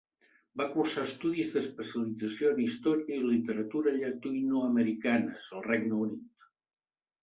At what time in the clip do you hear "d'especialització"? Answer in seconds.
1.57-2.55